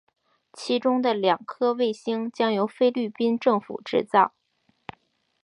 [0.53, 4.33] 其中的两颗卫星将由菲律宾政府制造。